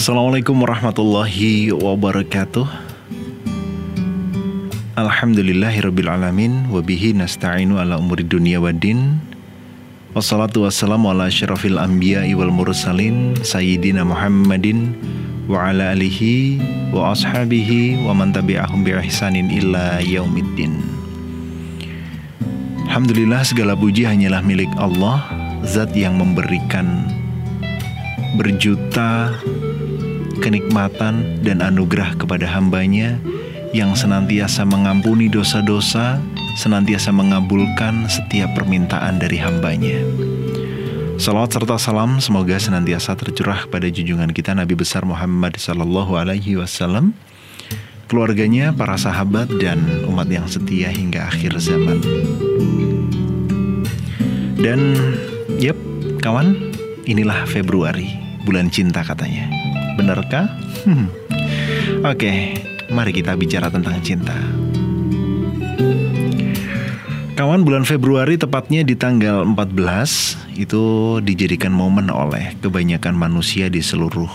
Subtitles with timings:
[0.00, 2.64] Assalamualaikum warahmatullahi wabarakatuh.
[4.96, 9.20] Alhamdulillahirrabbilalamin Wabihi nasta'inu ala umuri dunia wa din.
[10.16, 14.96] Wassalatu wassalamu ala syarafil anbiya wal mursalin Sayyidina Muhammadin
[15.44, 16.56] Wa ala alihi
[16.96, 20.80] wa ashabihi Wa man tabi'ahum bi ihsanin illa yaumiddin.
[22.88, 25.28] Alhamdulillah segala puji hanyalah milik Allah
[25.68, 27.04] Zat yang memberikan
[28.40, 29.36] berjuta
[30.40, 33.20] kenikmatan dan anugerah kepada hambanya
[33.70, 36.18] yang senantiasa mengampuni dosa-dosa,
[36.58, 40.02] senantiasa mengabulkan setiap permintaan dari hambanya.
[41.20, 47.12] Salawat serta salam semoga senantiasa tercurah pada junjungan kita Nabi besar Muhammad Sallallahu Alaihi Wasallam,
[48.08, 52.00] keluarganya, para sahabat dan umat yang setia hingga akhir zaman.
[54.58, 54.96] Dan,
[55.60, 55.76] yep,
[56.24, 56.72] kawan,
[57.04, 59.48] inilah Februari, bulan cinta katanya.
[59.96, 60.48] Benarkah?
[60.86, 61.12] Hmm.
[62.00, 62.38] Oke, okay,
[62.88, 64.36] mari kita bicara tentang cinta.
[67.40, 74.28] Kawan bulan Februari tepatnya di tanggal 14 itu dijadikan momen oleh kebanyakan manusia di seluruh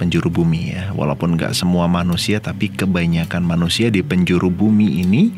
[0.00, 0.88] penjuru bumi ya.
[0.96, 5.32] Walaupun nggak semua manusia tapi kebanyakan manusia di penjuru bumi ini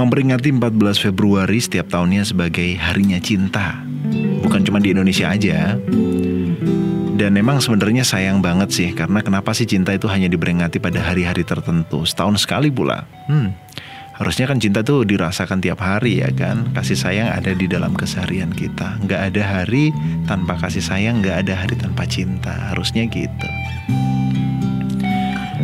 [0.00, 3.84] memperingati 14 Februari setiap tahunnya sebagai harinya cinta.
[4.44, 5.76] Bukan cuma di Indonesia aja.
[7.16, 11.48] Dan memang sebenarnya sayang banget sih karena kenapa sih cinta itu hanya diperingati pada hari-hari
[11.48, 13.08] tertentu setahun sekali pula.
[13.24, 13.56] Hmm,
[14.20, 16.68] harusnya kan cinta tuh dirasakan tiap hari ya kan.
[16.76, 19.00] Kasih sayang ada di dalam keseharian kita.
[19.00, 19.96] Nggak ada hari
[20.28, 22.52] tanpa kasih sayang, nggak ada hari tanpa cinta.
[22.76, 23.48] Harusnya gitu.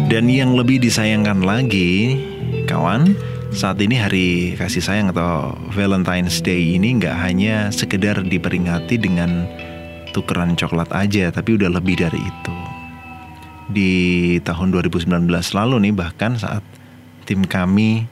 [0.09, 2.17] Dan yang lebih disayangkan lagi,
[2.65, 3.13] kawan,
[3.53, 9.45] saat ini hari kasih sayang atau Valentine's Day ini nggak hanya sekedar diperingati dengan
[10.13, 12.55] tukeran coklat aja, tapi udah lebih dari itu.
[13.73, 13.93] Di
[14.45, 15.09] tahun 2019
[15.57, 16.61] lalu nih bahkan saat
[17.25, 18.05] tim kami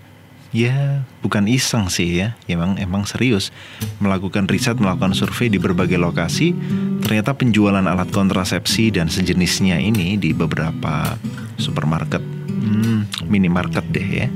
[0.51, 3.55] ya bukan iseng sih ya, emang emang serius
[4.03, 6.57] melakukan riset, melakukan survei di berbagai lokasi,
[7.05, 11.15] ternyata penjualan alat kontrasepsi dan sejenisnya ini di beberapa
[11.61, 14.29] supermarket, hmm, minimarket deh ya,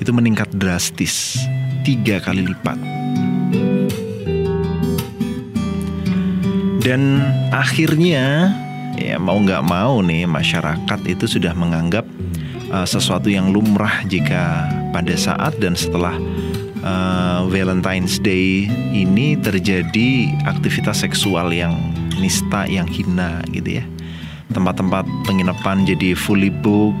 [0.00, 1.38] itu meningkat drastis
[1.86, 3.01] tiga kali lipat
[6.82, 7.22] Dan
[7.54, 8.50] akhirnya
[8.98, 12.02] ya mau nggak mau nih masyarakat itu sudah menganggap
[12.74, 16.18] uh, sesuatu yang lumrah jika pada saat dan setelah
[16.82, 21.78] uh, Valentine's Day ini terjadi aktivitas seksual yang
[22.18, 23.84] nista, yang hina gitu ya.
[24.50, 26.92] Tempat-tempat penginapan jadi fully book,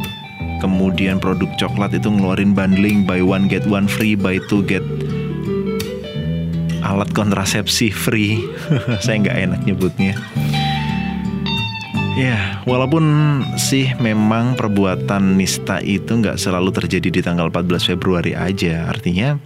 [0.62, 4.80] kemudian produk coklat itu ngeluarin bundling buy one get one free, buy two get
[6.92, 8.36] alat kontrasepsi free.
[9.04, 10.14] Saya nggak enak nyebutnya.
[12.12, 13.04] Ya, walaupun
[13.56, 18.84] sih memang perbuatan nista itu nggak selalu terjadi di tanggal 14 Februari aja.
[18.84, 19.40] Artinya,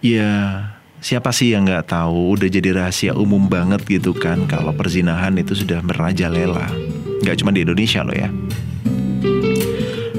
[0.00, 0.64] ya
[1.04, 5.52] siapa sih yang nggak tahu udah jadi rahasia umum banget gitu kan kalau perzinahan itu
[5.52, 6.72] sudah merajalela.
[7.20, 8.32] Nggak cuma di Indonesia loh ya.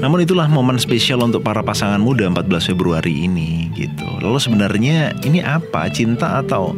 [0.00, 4.08] Namun itulah momen spesial untuk para pasangan muda 14 Februari ini gitu.
[4.24, 5.92] Lalu sebenarnya ini apa?
[5.92, 6.72] Cinta atau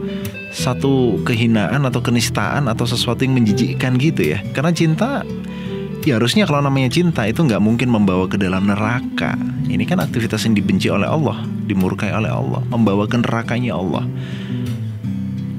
[0.51, 4.43] satu kehinaan atau kenistaan atau sesuatu yang menjijikkan gitu ya?
[4.51, 5.23] Karena cinta
[6.03, 9.39] ya harusnya kalau namanya cinta itu nggak mungkin membawa ke dalam neraka.
[9.71, 14.03] Ini kan aktivitas yang dibenci oleh Allah, dimurkai oleh Allah, membawa ke nerakanya Allah.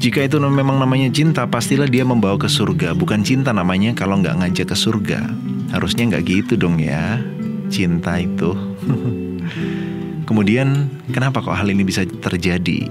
[0.03, 2.91] Jika itu memang namanya cinta, pastilah dia membawa ke surga.
[2.91, 5.23] Bukan cinta namanya kalau nggak ngajak ke surga.
[5.71, 7.23] Harusnya nggak gitu dong ya
[7.71, 8.55] cinta itu.
[10.27, 12.87] Kemudian kenapa kok hal ini bisa terjadi?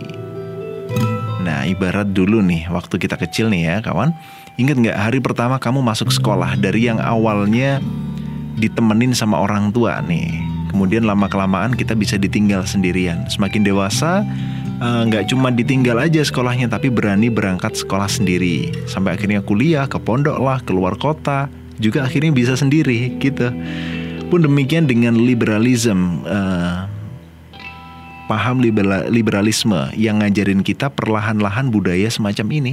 [1.42, 4.14] Nah ibarat dulu nih waktu kita kecil nih ya kawan.
[4.60, 7.80] Ingat nggak hari pertama kamu masuk sekolah dari yang awalnya
[8.60, 10.28] ditemenin sama orang tua nih.
[10.70, 13.26] Kemudian lama kelamaan kita bisa ditinggal sendirian.
[13.28, 14.22] Semakin dewasa
[14.78, 18.70] eh, nggak uh, cuma ditinggal aja sekolahnya tapi berani berangkat sekolah sendiri.
[18.86, 21.48] Sampai akhirnya kuliah ke pondok lah keluar kota
[21.80, 23.50] juga akhirnya bisa sendiri gitu
[24.32, 26.88] pun demikian dengan liberalisme, uh,
[28.32, 28.64] paham
[29.12, 32.72] liberalisme yang ngajarin kita perlahan-lahan budaya semacam ini.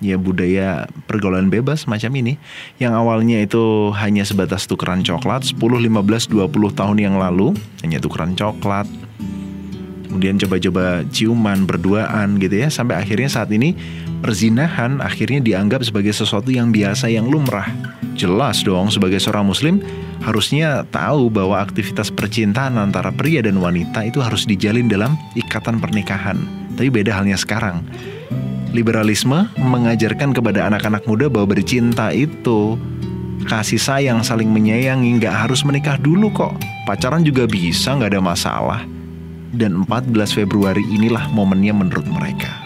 [0.00, 2.34] Ya budaya pergaulan bebas semacam ini
[2.76, 8.36] yang awalnya itu hanya sebatas tukeran coklat 10, 15, 20 tahun yang lalu hanya tukeran
[8.36, 8.84] coklat
[10.04, 13.72] kemudian coba-coba ciuman berduaan gitu ya sampai akhirnya saat ini
[14.20, 17.68] perzinahan akhirnya dianggap sebagai sesuatu yang biasa yang lumrah
[18.16, 19.84] jelas dong sebagai seorang muslim
[20.24, 26.40] harusnya tahu bahwa aktivitas percintaan antara pria dan wanita itu harus dijalin dalam ikatan pernikahan.
[26.74, 27.84] Tapi beda halnya sekarang.
[28.74, 32.74] Liberalisme mengajarkan kepada anak-anak muda bahwa bercinta itu
[33.46, 36.58] kasih sayang, saling menyayangi, nggak harus menikah dulu kok.
[36.84, 38.80] Pacaran juga bisa, nggak ada masalah.
[39.54, 42.65] Dan 14 Februari inilah momennya menurut mereka.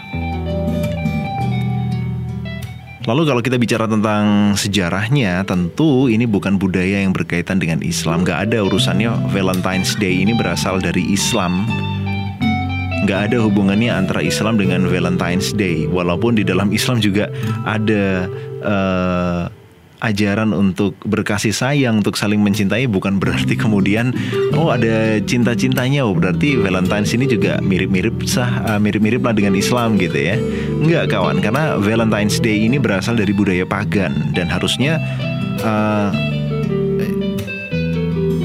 [3.09, 8.21] Lalu kalau kita bicara tentang sejarahnya, tentu ini bukan budaya yang berkaitan dengan Islam.
[8.21, 9.33] Gak ada urusannya.
[9.33, 11.65] Valentine's Day ini berasal dari Islam.
[13.01, 15.89] Nggak ada hubungannya antara Islam dengan Valentine's Day.
[15.89, 17.33] Walaupun di dalam Islam juga
[17.65, 18.29] ada
[18.61, 19.49] uh,
[20.01, 24.13] ajaran untuk berkasih sayang untuk saling mencintai bukan berarti kemudian
[24.53, 26.05] oh ada cinta-cintanya.
[26.05, 30.37] Oh berarti Valentine's ini juga mirip-mirip sah uh, mirip-mirip lah dengan Islam gitu ya
[30.81, 34.97] nggak kawan karena Valentine's Day ini berasal dari budaya pagan dan harusnya
[35.61, 36.09] uh,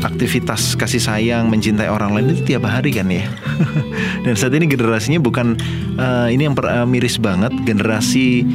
[0.04, 3.24] aktivitas kasih sayang mencintai orang lain itu tiap hari kan ya?
[4.24, 5.60] Dan saat ini generasinya bukan
[6.00, 8.48] uh, ini yang per, uh, miris banget generasi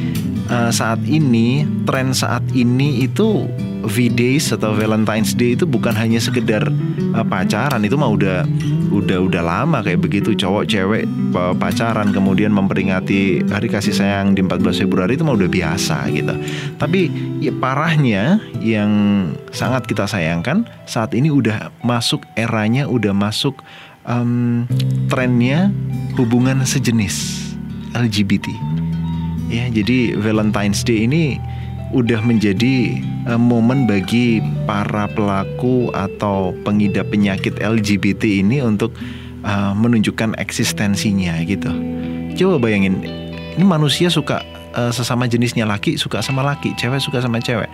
[0.50, 3.46] uh, saat ini tren saat ini itu
[3.82, 6.70] V-Days atau Valentine's Day itu bukan hanya sekedar
[7.14, 8.46] uh, pacaran itu mah udah
[8.92, 11.04] udah udah lama kayak begitu cowok cewek
[11.56, 16.34] pacaran kemudian memperingati hari kasih sayang di 14 Februari itu mah udah biasa gitu.
[16.76, 17.08] Tapi
[17.40, 18.90] ya parahnya yang
[19.50, 23.64] sangat kita sayangkan saat ini udah masuk eranya udah masuk
[24.06, 24.68] um,
[25.08, 25.72] trennya
[26.20, 27.48] hubungan sejenis
[27.96, 28.48] LGBT.
[29.52, 31.36] Ya, jadi Valentine's Day ini
[31.92, 32.98] udah menjadi
[33.28, 38.96] uh, momen bagi para pelaku atau pengidap penyakit LGBT ini untuk
[39.44, 41.70] uh, menunjukkan eksistensinya gitu.
[42.32, 43.04] Coba bayangin,
[43.54, 44.40] ini manusia suka
[44.72, 47.68] uh, sesama jenisnya laki suka sama laki, cewek suka sama cewek.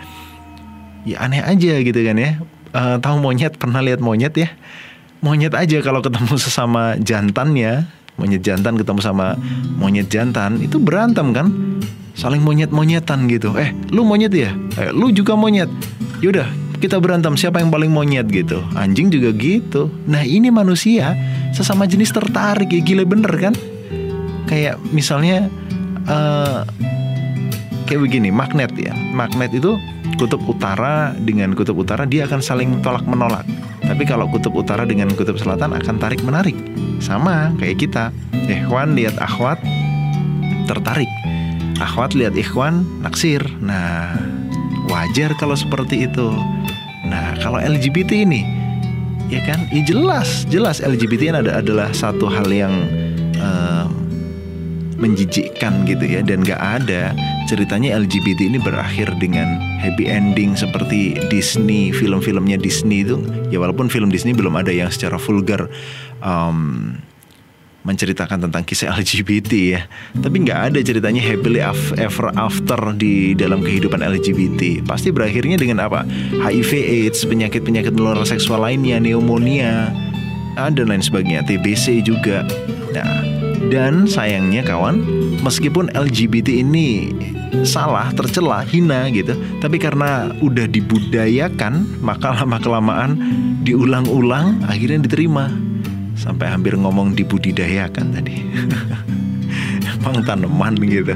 [1.06, 2.42] Ya aneh aja gitu kan ya.
[2.74, 4.50] Uh, tahu monyet pernah lihat monyet ya?
[5.22, 7.86] Monyet aja kalau ketemu sesama jantannya,
[8.18, 9.38] monyet jantan ketemu sama
[9.78, 11.48] monyet jantan itu berantem kan?
[12.18, 13.54] saling monyet-monyetan gitu.
[13.54, 14.50] Eh, lu monyet ya?
[14.74, 15.70] Eh, lu juga monyet.
[16.18, 16.50] Yaudah,
[16.82, 18.58] kita berantem siapa yang paling monyet gitu.
[18.74, 19.86] Anjing juga gitu.
[20.10, 21.14] Nah, ini manusia
[21.54, 23.54] sesama jenis tertarik ya gila bener kan?
[24.50, 25.46] Kayak misalnya
[26.10, 26.66] uh,
[27.86, 28.90] kayak begini, magnet ya.
[29.14, 29.78] Magnet itu
[30.18, 33.46] kutub utara dengan kutub utara dia akan saling tolak menolak.
[33.88, 36.54] Tapi kalau kutub utara dengan kutub selatan akan tarik menarik.
[37.00, 38.12] Sama kayak kita.
[38.48, 39.60] Ikhwan lihat akhwat
[40.68, 41.08] tertarik
[41.78, 43.40] akhwat lihat ikhwan naksir.
[43.62, 44.18] Nah,
[44.90, 46.28] wajar kalau seperti itu.
[47.06, 48.42] Nah, kalau LGBT ini
[49.28, 52.74] ya kan, ya jelas, jelas LGBT ini ada adalah satu hal yang
[53.38, 53.77] uh,
[54.98, 57.14] menjijikkan gitu ya dan gak ada
[57.46, 64.10] ceritanya LGBT ini berakhir dengan happy ending seperti Disney film-filmnya Disney itu ya walaupun film
[64.10, 65.70] Disney belum ada yang secara vulgar
[66.20, 66.98] um,
[67.88, 69.80] menceritakan tentang kisah LGBT ya.
[70.12, 71.64] Tapi nggak ada ceritanya happily
[71.96, 74.84] ever after di dalam kehidupan LGBT.
[74.84, 76.04] Pasti berakhirnya dengan apa?
[76.44, 79.88] HIV AIDS, penyakit-penyakit menular seksual lainnya, pneumonia,
[80.58, 82.42] dan lain sebagainya, TBC juga.
[82.90, 83.37] Nah,
[83.68, 85.04] dan sayangnya kawan,
[85.44, 87.12] meskipun LGBT ini
[87.64, 93.20] salah, tercela, hina gitu, tapi karena udah dibudayakan, maka lama kelamaan
[93.64, 95.52] diulang-ulang akhirnya diterima.
[96.18, 98.42] Sampai hampir ngomong dibudidayakan tadi.
[100.02, 101.14] Emang tanaman gitu.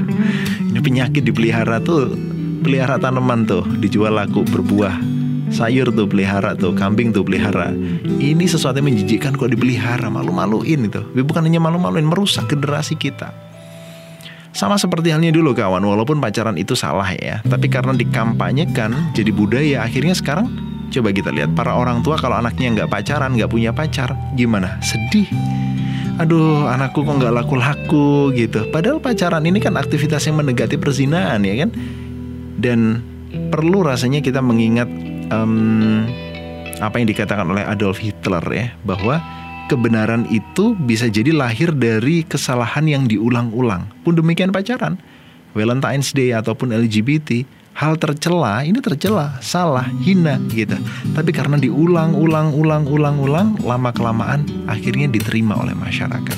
[0.71, 2.15] Ini penyakit dipelihara tuh
[2.63, 7.73] pelihara tanaman tuh dijual laku berbuah sayur tuh pelihara tuh kambing tuh pelihara
[8.21, 13.33] ini sesuatu yang menjijikkan kok dipelihara malu-maluin itu tapi bukan hanya malu-maluin merusak generasi kita
[14.53, 19.81] sama seperti halnya dulu kawan, walaupun pacaran itu salah ya, tapi karena dikampanyekan jadi budaya,
[19.81, 20.45] akhirnya sekarang
[20.93, 24.77] Coba kita lihat para orang tua kalau anaknya nggak pacaran, nggak punya pacar, gimana?
[24.85, 25.25] Sedih.
[26.21, 28.69] Aduh, anakku kok nggak laku-laku gitu.
[28.69, 31.73] Padahal pacaran ini kan aktivitas yang mendekati perzinaan ya kan?
[32.61, 33.01] Dan
[33.49, 34.85] perlu rasanya kita mengingat
[35.41, 36.05] um,
[36.77, 39.17] apa yang dikatakan oleh Adolf Hitler ya, bahwa
[39.71, 43.89] kebenaran itu bisa jadi lahir dari kesalahan yang diulang-ulang.
[44.05, 45.01] Pun demikian pacaran,
[45.57, 50.77] Valentine's Day ataupun LGBT hal tercela ini tercela, salah, hina gitu.
[51.17, 56.37] Tapi karena diulang, ulang, ulang, ulang, ulang, lama kelamaan akhirnya diterima oleh masyarakat.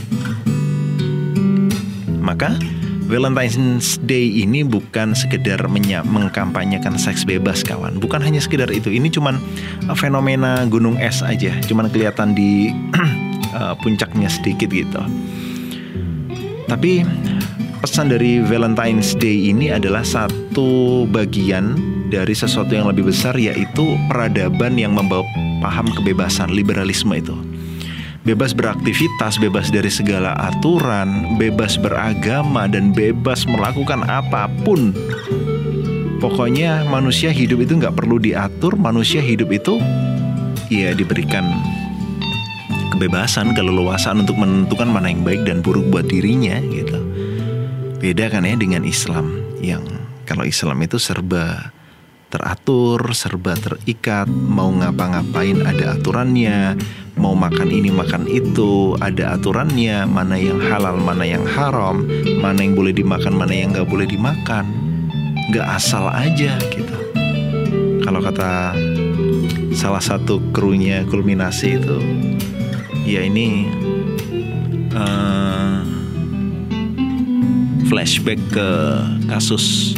[2.24, 2.58] Maka
[3.06, 8.02] Valentine's Day ini bukan sekedar mengkampanyekan seks bebas kawan.
[8.02, 8.90] Bukan hanya sekedar itu.
[8.90, 9.38] Ini cuman
[9.86, 11.54] uh, fenomena gunung es aja.
[11.70, 12.74] Cuman kelihatan di
[13.58, 15.02] uh, puncaknya sedikit gitu.
[16.66, 17.06] Tapi
[17.86, 21.78] pesan dari Valentine's Day ini adalah satu bagian
[22.10, 25.22] dari sesuatu yang lebih besar yaitu peradaban yang membawa
[25.62, 27.38] paham kebebasan liberalisme itu.
[28.26, 34.98] Bebas beraktivitas, bebas dari segala aturan, bebas beragama dan bebas melakukan apa pun.
[36.18, 39.78] Pokoknya manusia hidup itu nggak perlu diatur manusia hidup itu
[40.74, 41.46] ya diberikan
[42.98, 46.98] kebebasan keleluasan untuk menentukan mana yang baik dan buruk buat dirinya gitu.
[48.02, 49.86] Beda kan ya dengan Islam yang
[50.26, 51.70] kalau Islam itu serba
[52.36, 56.76] teratur, serba terikat, mau ngapa-ngapain ada aturannya,
[57.16, 62.04] mau makan ini makan itu ada aturannya, mana yang halal, mana yang haram,
[62.44, 64.68] mana yang boleh dimakan, mana yang nggak boleh dimakan,
[65.48, 66.98] nggak asal aja gitu.
[68.04, 68.76] Kalau kata
[69.72, 71.98] salah satu krunya kulminasi itu,
[73.08, 73.72] ya ini
[74.92, 75.88] uh,
[77.88, 78.70] flashback ke
[79.32, 79.96] kasus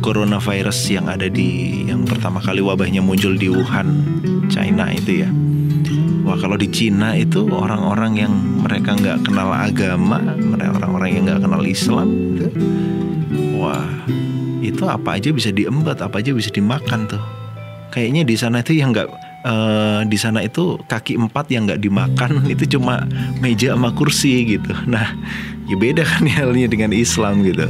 [0.00, 4.04] coronavirus yang ada di yang pertama kali wabahnya muncul di Wuhan,
[4.48, 5.30] China itu ya.
[6.24, 8.32] Wah kalau di Cina itu orang-orang yang
[8.64, 12.48] mereka nggak kenal agama, mereka orang-orang yang nggak kenal Islam, gitu.
[13.56, 13.88] wah
[14.60, 17.22] itu apa aja bisa diembat, apa aja bisa dimakan tuh.
[17.90, 19.08] Kayaknya di sana itu yang nggak
[19.44, 23.04] uh, di sana itu kaki empat yang nggak dimakan itu cuma
[23.40, 24.72] meja sama kursi gitu.
[24.86, 25.16] Nah
[25.68, 27.66] ya beda kan halnya dengan Islam gitu.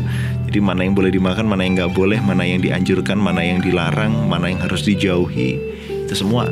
[0.51, 4.27] Jadi mana yang boleh dimakan, mana yang nggak boleh, mana yang dianjurkan, mana yang dilarang,
[4.27, 6.51] mana yang harus dijauhi, itu semua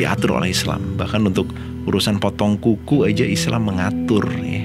[0.00, 0.96] diatur oleh Islam.
[0.96, 1.52] Bahkan untuk
[1.84, 4.64] urusan potong kuku aja Islam mengatur ya.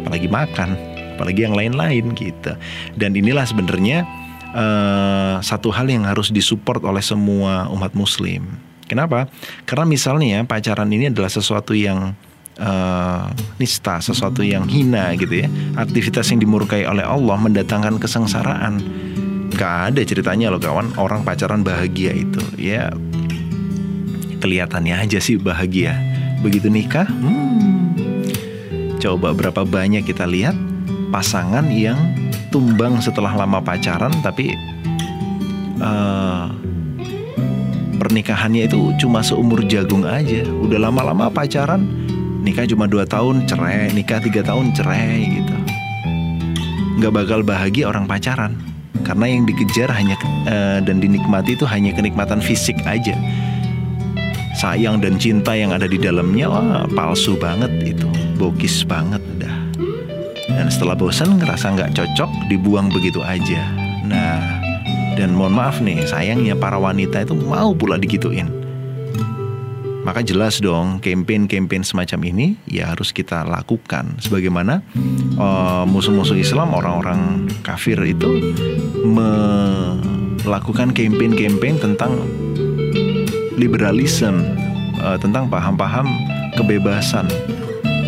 [0.00, 0.80] Apalagi makan,
[1.20, 2.56] apalagi yang lain-lain gitu.
[2.96, 4.08] Dan inilah sebenarnya
[4.56, 8.48] uh, satu hal yang harus disupport oleh semua umat muslim.
[8.88, 9.28] Kenapa?
[9.68, 12.16] Karena misalnya pacaran ini adalah sesuatu yang
[12.60, 13.26] uh,
[13.56, 15.48] nista, sesuatu yang hina gitu ya.
[15.80, 18.78] Aktivitas yang dimurkai oleh Allah mendatangkan kesengsaraan.
[19.50, 22.40] Gak ada ceritanya loh kawan, orang pacaran bahagia itu.
[22.54, 22.94] Ya
[24.40, 25.94] kelihatannya aja sih bahagia.
[26.40, 28.00] Begitu nikah, hmm,
[28.96, 30.56] coba berapa banyak kita lihat
[31.12, 32.00] pasangan yang
[32.48, 34.56] tumbang setelah lama pacaran tapi
[35.78, 36.48] uh,
[38.00, 40.48] pernikahannya itu cuma seumur jagung aja.
[40.48, 41.84] Udah lama-lama pacaran,
[42.42, 43.92] nikah cuma dua tahun cerai.
[43.92, 45.54] Nikah tiga tahun cerai gitu.
[47.00, 48.56] Nggak bakal bahagia orang pacaran.
[49.00, 53.16] Karena yang dikejar hanya uh, dan dinikmati itu hanya kenikmatan fisik aja.
[54.60, 58.08] Sayang dan cinta yang ada di dalamnya wah palsu banget itu.
[58.36, 59.60] Bokis banget udah
[60.60, 63.64] dan setelah bosan ngerasa nggak cocok dibuang begitu aja.
[64.04, 64.60] Nah
[65.16, 68.59] dan mohon maaf nih sayangnya para wanita itu mau pula digituin
[70.00, 74.16] maka jelas dong campaign-campaign semacam ini ya harus kita lakukan.
[74.20, 74.80] Sebagaimana
[75.36, 78.54] uh, musuh-musuh Islam orang-orang kafir itu
[79.04, 82.16] melakukan campaign-campaign tentang
[83.60, 84.40] liberalisme
[85.04, 86.08] uh, tentang paham-paham
[86.56, 87.28] kebebasan.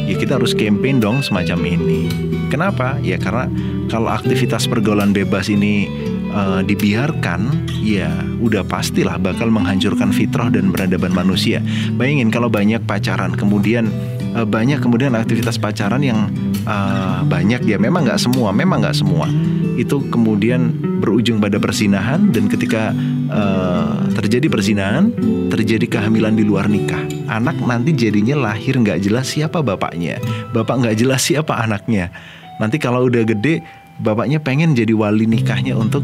[0.08, 2.08] Ya kita harus campaign dong semacam ini.
[2.48, 3.00] Kenapa?
[3.00, 3.48] Ya karena
[3.88, 5.88] kalau aktivitas pergaulan bebas ini
[6.32, 8.10] uh, dibiarkan, ya
[8.40, 11.62] udah pastilah bakal menghancurkan fitrah dan peradaban manusia.
[11.94, 13.88] Bayangin kalau banyak pacaran, kemudian
[14.34, 16.32] uh, banyak kemudian aktivitas pacaran yang
[16.66, 19.28] uh, banyak ya, memang nggak semua, memang nggak semua
[19.76, 22.92] itu kemudian berujung pada persinahan dan ketika
[23.32, 25.12] uh, terjadi persinahan
[25.48, 27.00] terjadi kehamilan di luar nikah
[27.32, 30.20] anak nanti jadinya lahir nggak jelas siapa bapaknya
[30.52, 32.12] bapak nggak jelas siapa anaknya
[32.60, 33.64] nanti kalau udah gede
[34.02, 36.02] bapaknya pengen jadi wali nikahnya untuk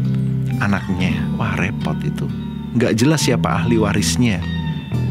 [0.63, 1.11] anaknya.
[1.35, 2.25] Wah repot itu.
[2.79, 4.39] Gak jelas siapa ahli warisnya.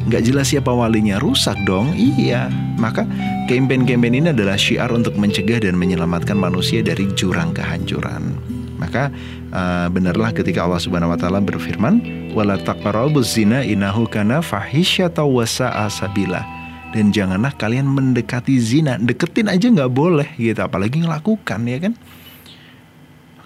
[0.09, 1.21] Gak jelas siapa walinya.
[1.21, 1.93] Rusak dong.
[1.93, 2.49] Iya.
[2.81, 3.05] Maka
[3.47, 8.33] campaign-campaign ini adalah syiar untuk mencegah dan menyelamatkan manusia dari jurang kehancuran.
[8.79, 9.11] Maka
[9.51, 11.99] uh, benarlah ketika Allah Subhanahu wa taala berfirman,
[12.31, 16.47] "Wala taqrabuz zina innahu kana fahisyata wa sabila."
[16.95, 21.93] Dan janganlah kalian mendekati zina, deketin aja nggak boleh gitu, apalagi ngelakukan ya kan?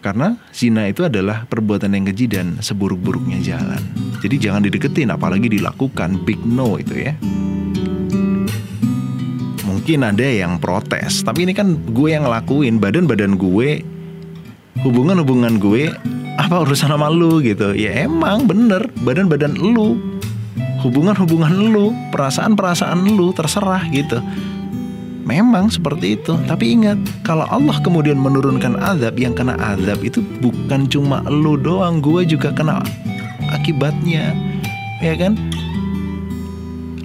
[0.02, 3.78] Karena zina itu adalah perbuatan yang keji dan seburuk-buruknya jalan.
[4.18, 7.14] Jadi jangan dideketin apalagi dilakukan big no itu ya.
[9.62, 13.82] Mungkin ada yang protes, tapi ini kan gue yang ngelakuin, badan-badan gue,
[14.82, 15.90] hubungan-hubungan gue,
[16.38, 17.74] apa urusan sama lu gitu.
[17.74, 19.98] Ya emang bener, badan-badan lu,
[20.82, 24.18] hubungan-hubungan lu, perasaan-perasaan lu terserah gitu.
[25.22, 30.90] Memang seperti itu, tapi ingat kalau Allah kemudian menurunkan azab yang kena azab itu bukan
[30.90, 32.82] cuma lu doang, gue juga kena
[33.54, 34.34] akibatnya,
[34.98, 35.38] ya kan?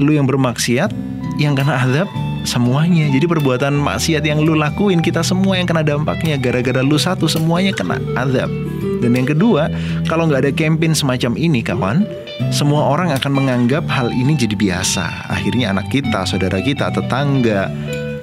[0.02, 0.90] Lu yang bermaksiat,
[1.38, 2.10] yang kena azab
[2.42, 3.06] semuanya.
[3.12, 7.76] Jadi perbuatan maksiat yang lu lakuin kita semua yang kena dampaknya gara-gara lu satu semuanya
[7.76, 8.50] kena azab.
[8.98, 9.70] Dan yang kedua,
[10.10, 12.02] kalau nggak ada campaign semacam ini, kawan,
[12.50, 15.30] semua orang akan menganggap hal ini jadi biasa.
[15.30, 17.70] Akhirnya anak kita, saudara kita, tetangga,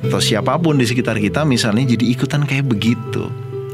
[0.04, 3.26] atau siapa pun di sekitar kita misalnya jadi ikutan kayak begitu.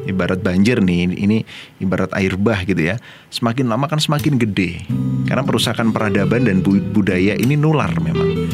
[0.06, 1.44] Ibarat banjir nih ini
[1.78, 2.96] ibarat air bah gitu ya.
[3.28, 4.82] Semakin lama kan semakin gede.
[5.28, 8.48] Karena perusakan peradaban dan budaya ini nular memang.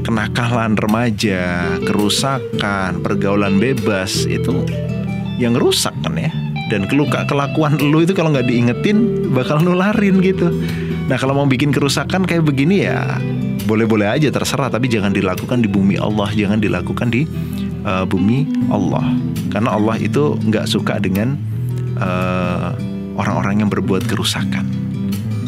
[0.00, 4.64] Kenakalan remaja kerusakan pergaulan bebas itu
[5.36, 6.32] yang rusak kan ya.
[6.66, 10.50] Dan keluka kelakuan lu itu kalau nggak diingetin bakal nularin gitu.
[11.06, 13.22] Nah kalau mau bikin kerusakan kayak begini ya
[13.66, 17.26] boleh-boleh aja terserah tapi jangan dilakukan di bumi Allah jangan dilakukan di
[17.82, 19.04] uh, bumi Allah
[19.50, 21.34] karena Allah itu nggak suka dengan
[21.96, 22.70] eh,
[23.16, 24.68] orang-orang yang berbuat kerusakan.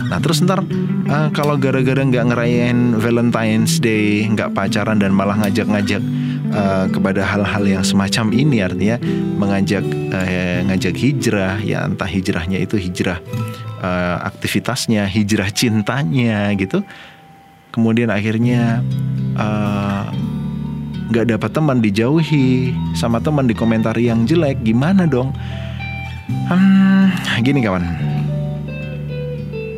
[0.08, 6.00] Nah terus ntar uh, kalau gara-gara nggak ngerayain Valentine's Day, nggak pacaran dan malah ngajak-ngajak
[6.48, 8.96] uh, kepada hal-hal yang semacam ini artinya
[9.36, 13.20] mengajak uh, ngajak hijrah ya entah hijrahnya itu hijrah
[13.84, 16.80] uh, aktivitasnya, hijrah cintanya gitu.
[17.78, 18.82] Kemudian akhirnya
[19.38, 20.10] uh,
[21.14, 24.58] nggak dapat teman dijauhi sama teman dikomentari yang jelek.
[24.66, 25.30] Gimana dong?
[26.50, 27.14] Hmm,
[27.46, 27.86] gini kawan.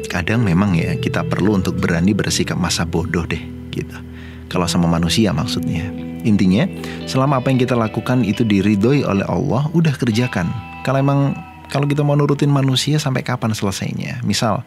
[0.08, 4.00] Kadang memang ya kita perlu untuk berani bersikap masa bodoh deh gitu.
[4.48, 5.84] Kalau sama manusia maksudnya.
[6.24, 6.64] Intinya
[7.04, 10.48] selama apa yang kita lakukan itu diridhoi oleh Allah udah kerjakan.
[10.88, 11.36] Kalau emang
[11.68, 14.24] kalau kita mau nurutin manusia sampai kapan selesainya?
[14.24, 14.64] Misal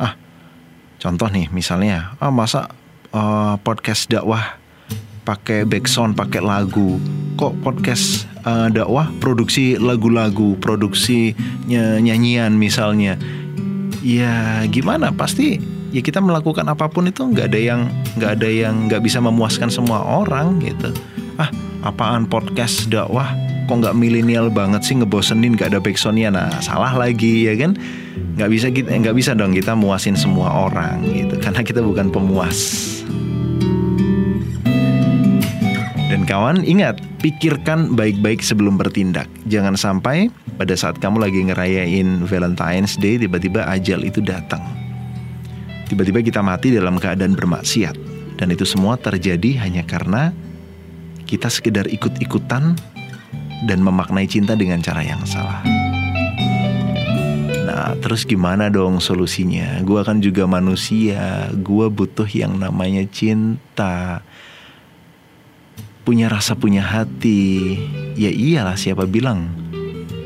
[0.00, 0.16] ah
[1.04, 2.72] contoh nih misalnya ah masa
[3.12, 4.64] uh, podcast dakwah
[5.24, 7.00] pakai background, pakai lagu.
[7.34, 11.32] Kok podcast uh, dakwah produksi lagu-lagu, produksi
[11.66, 13.18] nyanyian misalnya.
[14.04, 15.10] Ya gimana?
[15.10, 15.58] Pasti
[15.90, 17.80] ya kita melakukan apa pun itu nggak ada yang
[18.20, 20.92] nggak ada yang nggak bisa memuaskan semua orang gitu.
[21.40, 21.48] Ah
[21.82, 23.32] apaan podcast dakwah?
[23.64, 26.28] Kok nggak milenial banget sih ngebosenin nggak ada backsoundnya?
[26.28, 27.80] Nah salah lagi ya kan?
[28.14, 32.58] Nggak bisa kita nggak bisa dong kita muasin semua orang gitu karena kita bukan pemuas.
[36.14, 39.26] Dan kawan, ingat, pikirkan baik-baik sebelum bertindak.
[39.50, 44.62] Jangan sampai pada saat kamu lagi ngerayain Valentine's Day, tiba-tiba ajal itu datang.
[45.90, 47.98] Tiba-tiba kita mati dalam keadaan bermaksiat.
[48.38, 50.30] Dan itu semua terjadi hanya karena
[51.26, 52.78] kita sekedar ikut-ikutan
[53.66, 55.83] dan memaknai cinta dengan cara yang salah.
[58.00, 59.78] Terus gimana dong solusinya?
[59.84, 64.24] Gua kan juga manusia, gua butuh yang namanya cinta.
[66.04, 67.76] Punya rasa punya hati.
[68.18, 69.50] Ya iyalah siapa bilang?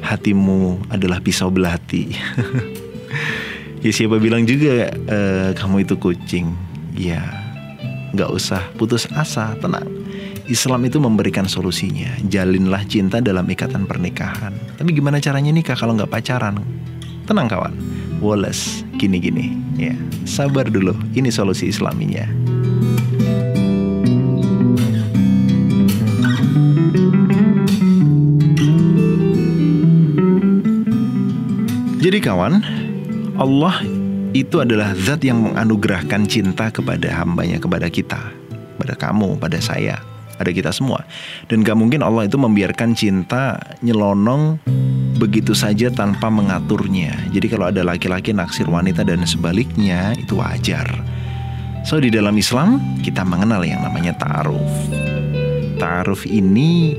[0.02, 2.12] Hatimu adalah pisau belati.
[3.78, 6.50] Ya siapa bilang juga uh, kamu itu kucing.
[6.98, 7.22] Ya
[8.10, 8.58] nggak usah.
[8.74, 9.86] Putus asa tenang.
[10.50, 12.10] Islam itu memberikan solusinya.
[12.26, 14.50] Jalinlah cinta dalam ikatan pernikahan.
[14.74, 16.58] Tapi gimana caranya nikah kalau nggak pacaran
[17.28, 17.76] tenang kawan.
[18.24, 19.52] Wallace gini-gini.
[19.76, 19.92] Ya
[20.28, 20.92] sabar dulu.
[21.16, 22.28] Ini solusi islaminya.
[31.98, 32.62] Jadi kawan,
[33.36, 33.82] Allah
[34.32, 38.22] itu adalah zat yang menganugerahkan cinta kepada hambanya, kepada kita,
[38.78, 39.98] pada kamu, pada saya,
[40.38, 41.02] pada kita semua.
[41.50, 44.62] Dan gak mungkin Allah itu membiarkan cinta nyelonong
[45.18, 47.18] begitu saja tanpa mengaturnya.
[47.34, 50.86] Jadi kalau ada laki-laki naksir wanita dan sebaliknya itu wajar.
[51.82, 54.70] So di dalam Islam kita mengenal yang namanya ta'aruf.
[55.82, 56.94] Ta'aruf ini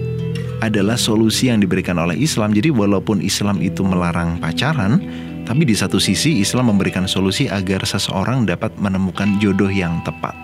[0.60, 2.52] adalah solusi yang diberikan oleh Islam.
[2.52, 5.00] Jadi walaupun Islam itu melarang pacaran,
[5.48, 10.36] tapi di satu sisi Islam memberikan solusi agar seseorang dapat menemukan jodoh yang tepat.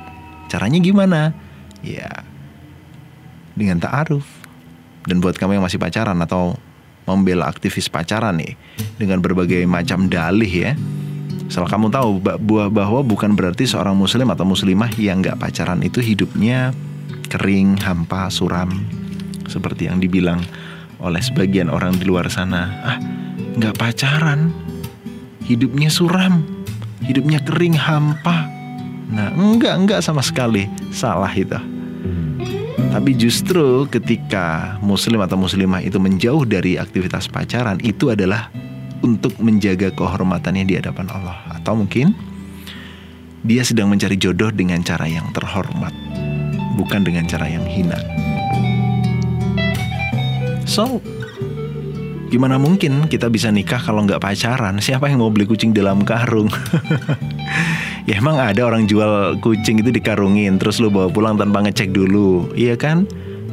[0.48, 1.36] Caranya gimana?
[1.84, 2.24] Ya,
[3.54, 4.24] dengan ta'aruf.
[5.06, 6.58] Dan buat kamu yang masih pacaran atau
[7.06, 8.58] membela aktivis pacaran nih,
[8.98, 10.74] dengan berbagai macam dalih ya.
[11.46, 12.20] Asal kamu tahu
[12.74, 16.74] bahwa bukan berarti seorang muslim atau muslimah yang gak pacaran itu hidupnya
[17.30, 18.74] kering, hampa, suram,
[19.46, 20.42] seperti yang dibilang
[20.98, 22.74] oleh sebagian orang di luar sana.
[22.82, 22.98] Ah,
[23.62, 24.50] nggak pacaran,
[25.46, 26.42] hidupnya suram,
[27.06, 28.50] hidupnya kering hampa.
[29.06, 30.66] Nah, enggak, enggak sama sekali.
[30.90, 31.75] Salah itu.
[32.92, 38.50] Tapi justru ketika muslim atau muslimah itu menjauh dari aktivitas pacaran, itu adalah
[39.06, 41.38] untuk menjaga kehormatannya di hadapan Allah.
[41.54, 42.18] Atau mungkin
[43.46, 45.94] dia sedang mencari jodoh dengan cara yang terhormat,
[46.82, 48.02] bukan dengan cara yang hina.
[50.66, 50.98] So,
[52.30, 54.82] gimana mungkin kita bisa nikah kalau nggak pacaran?
[54.82, 56.50] Siapa yang mau beli kucing dalam karung?
[58.10, 62.50] ya emang ada orang jual kucing itu dikarungin, terus lu bawa pulang tanpa ngecek dulu,
[62.58, 63.06] iya kan?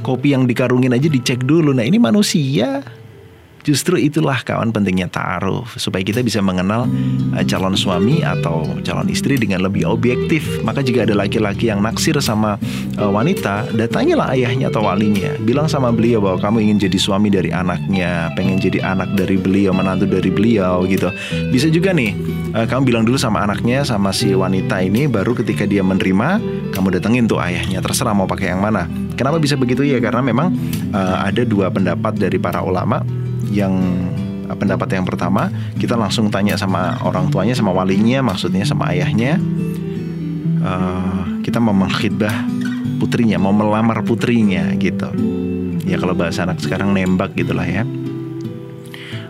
[0.02, 1.70] Kopi yang dikarungin aja dicek dulu.
[1.70, 2.82] Nah ini manusia.
[3.62, 6.90] Justru itulah kawan pentingnya ta'aruf supaya kita bisa mengenal
[7.30, 10.42] uh, calon suami atau calon istri dengan lebih objektif.
[10.66, 12.58] Maka jika ada laki-laki yang naksir sama
[12.98, 15.30] uh, wanita, datanyalah ayahnya atau walinya.
[15.46, 19.70] Bilang sama beliau bahwa kamu ingin jadi suami dari anaknya, pengen jadi anak dari beliau,
[19.70, 21.14] menantu dari beliau gitu.
[21.54, 22.18] Bisa juga nih,
[22.58, 26.42] uh, kamu bilang dulu sama anaknya sama si wanita ini baru ketika dia menerima,
[26.74, 27.78] kamu datengin tuh ayahnya.
[27.78, 28.90] Terserah mau pakai yang mana.
[29.14, 30.02] Kenapa bisa begitu ya?
[30.02, 30.56] Karena memang
[30.96, 33.04] ada dua pendapat dari para ulama
[33.52, 33.76] yang
[34.48, 39.36] eh, pendapat yang pertama kita langsung tanya sama orang tuanya sama walinya maksudnya sama ayahnya.
[40.62, 42.46] Uh, kita mau mengkhidbah
[43.02, 45.10] putrinya mau melamar putrinya gitu.
[45.82, 47.82] Ya kalau bahasa anak sekarang nembak gitulah ya.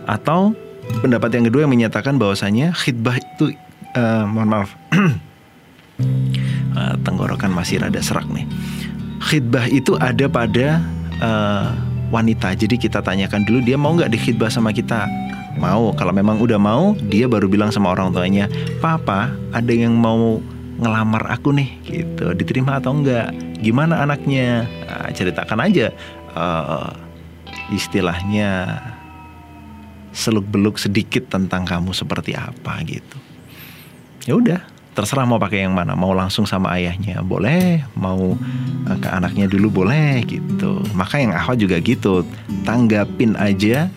[0.05, 0.53] Atau
[1.01, 3.57] pendapat yang kedua yang menyatakan bahwasanya khidbah itu
[3.97, 4.69] uh, mohon maaf
[7.03, 8.45] tenggorokan masih rada serak nih.
[9.23, 10.83] Khidbah itu ada pada
[11.17, 11.69] uh,
[12.13, 12.53] wanita.
[12.53, 15.09] Jadi kita tanyakan dulu dia mau nggak dikhidbah sama kita.
[15.57, 15.89] Mau.
[15.97, 18.45] Kalau memang udah mau, dia baru bilang sama orang tuanya,
[18.77, 20.37] "Papa, ada yang mau
[20.77, 22.25] ngelamar aku nih." Gitu.
[22.37, 23.33] Diterima atau enggak?
[23.57, 24.69] Gimana anaknya?
[24.85, 25.89] Nah, ceritakan aja
[26.37, 26.93] uh,
[27.73, 28.81] istilahnya
[30.13, 33.17] seluk beluk sedikit tentang kamu seperti apa gitu.
[34.29, 34.61] Ya udah,
[34.93, 38.37] terserah mau pakai yang mana mau langsung sama ayahnya boleh mau
[38.83, 40.83] ke anaknya dulu boleh gitu.
[40.91, 42.27] Maka yang ahwa juga gitu.
[42.67, 43.87] Tanggapin aja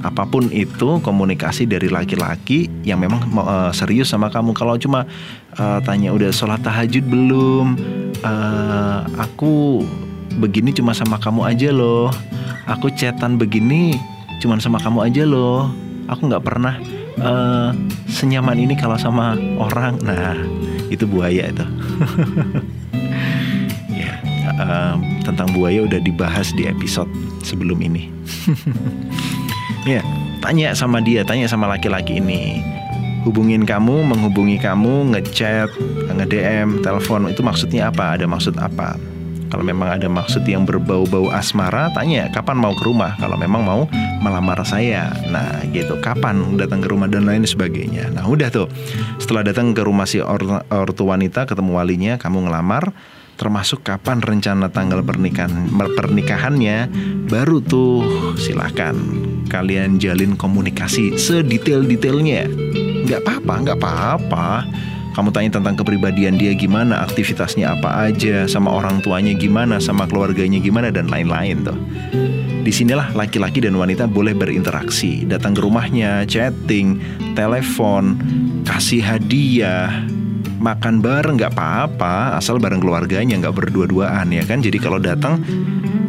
[0.00, 4.56] apa pun itu komunikasi dari laki-laki yang memang uh, serius sama kamu.
[4.56, 5.04] Kalau cuma
[5.60, 7.76] uh, tanya udah sholat tahajud belum?
[8.24, 9.84] Uh, aku
[10.40, 12.08] begini cuma sama kamu aja loh.
[12.64, 14.00] Aku cetan begini
[14.40, 15.68] cuma sama kamu aja loh.
[16.08, 16.80] Aku nggak pernah
[17.20, 17.76] uh,
[18.08, 20.00] senyaman ini kalau sama orang.
[20.00, 20.36] Nah
[20.90, 21.62] itu buaya itu
[25.22, 27.08] tentang buaya udah dibahas di episode
[27.44, 28.08] sebelum ini
[29.92, 30.04] ya
[30.40, 32.60] tanya sama dia tanya sama laki-laki ini
[33.24, 35.68] hubungin kamu menghubungi kamu ngechat
[36.16, 38.96] nge-DM telepon itu maksudnya apa ada maksud apa
[39.50, 43.18] kalau memang ada maksud yang berbau-bau asmara, tanya kapan mau ke rumah.
[43.18, 43.82] Kalau memang mau
[44.22, 45.98] melamar saya, nah gitu.
[45.98, 48.14] Kapan datang ke rumah dan lain sebagainya.
[48.14, 48.70] Nah udah tuh.
[49.18, 50.38] Setelah datang ke rumah si or
[50.70, 52.94] ortu wanita, ketemu walinya, kamu ngelamar.
[53.40, 56.92] Termasuk kapan rencana tanggal pernikahan pernikahannya,
[57.24, 58.04] baru tuh
[58.36, 58.92] silahkan
[59.48, 62.44] kalian jalin komunikasi sedetail-detailnya.
[63.08, 64.48] Nggak apa-apa, nggak apa-apa
[65.10, 70.62] kamu tanya tentang kepribadian dia gimana, aktivitasnya apa aja, sama orang tuanya gimana, sama keluarganya
[70.62, 71.78] gimana dan lain-lain tuh.
[72.62, 77.02] Di sinilah laki-laki dan wanita boleh berinteraksi, datang ke rumahnya, chatting,
[77.34, 78.22] telepon,
[78.62, 79.90] kasih hadiah,
[80.60, 84.60] makan bareng nggak apa-apa, asal bareng keluarganya nggak berdua-duaan ya kan.
[84.60, 85.40] Jadi kalau datang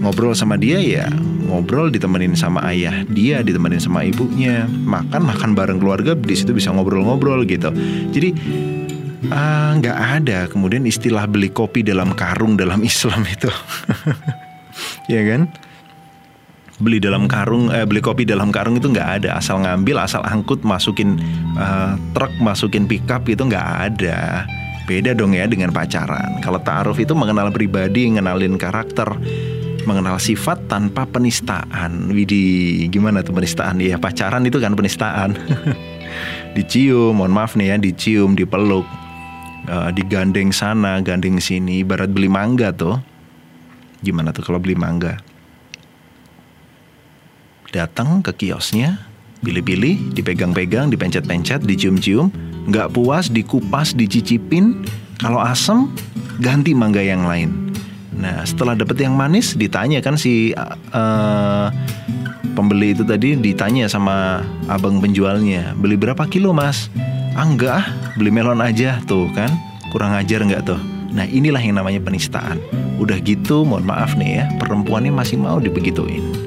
[0.03, 1.07] ngobrol sama dia ya
[1.47, 4.67] ngobrol ditemenin sama ayah dia ditemenin sama ibunya.
[4.67, 7.71] Makan makan bareng keluarga di situ bisa ngobrol-ngobrol gitu.
[8.11, 8.29] Jadi
[9.31, 13.47] Ah, nggak uh, ada kemudian istilah beli kopi dalam karung dalam Islam itu.
[15.11, 15.51] Ya kan
[16.81, 19.37] beli dalam karung eh, beli kopi dalam karung itu nggak ada.
[19.37, 21.21] Asal ngambil asal angkut masukin
[21.55, 24.43] uh, truk masukin pickup itu nggak ada.
[24.89, 26.41] Beda dong ya dengan pacaran.
[26.41, 29.07] Kalau taaruf itu mengenal pribadi mengenalin karakter
[29.85, 32.11] mengenal sifat tanpa penistaan.
[32.13, 33.81] Widi gimana tuh penistaan?
[33.81, 35.37] Ya pacaran itu kan penistaan.
[36.57, 38.83] Dicium mohon maaf nih ya dicium dipeluk
[39.71, 42.99] uh, digandeng sana, gandeng sini, ibarat beli mangga tuh.
[44.03, 45.30] Gimana tuh kalau beli mangga?
[47.71, 48.99] Datang ke kiosnya,
[49.41, 52.31] pilih-pilih, dipegang-pegang, dipencet-pencet, dicium-cium,
[52.67, 54.83] nggak puas, dikupas, dicicipin.
[55.19, 55.87] Kalau asem,
[56.43, 57.71] ganti mangga yang lain.
[58.11, 60.51] Nah, setelah dapet yang manis, ditanya kan si
[60.93, 61.67] uh,
[62.53, 66.91] pembeli itu tadi ditanya sama abang penjualnya, beli berapa kilo mas?
[67.31, 67.85] ah ah
[68.19, 69.47] beli melon aja tuh kan
[69.87, 70.79] kurang ajar enggak tuh
[71.11, 72.59] nah inilah yang namanya penistaan
[72.99, 76.40] udah gitu mohon maaf nih ya perempuannya masih mau dibegituin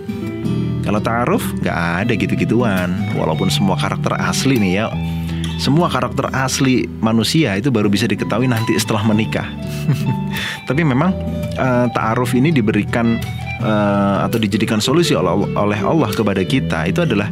[0.95, 4.87] kalau taruh nggak ada gitu-gituan walaupun semua karakter asli nih ya
[5.59, 9.47] semua karakter asli manusia itu baru bisa diketahui nanti setelah menikah.
[10.71, 11.11] Tapi memang
[11.59, 13.19] uh, ta'aruf ini diberikan
[13.59, 17.27] uh, atau dijadikan solusi oleh Allah kepada kita itu adalah